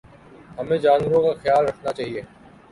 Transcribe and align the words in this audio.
ہمیں 0.57 0.77
جانوروں 0.77 1.21
کا 1.23 1.33
خیال 1.43 1.65
رکھنا 1.67 1.91
چاہیے 1.93 2.21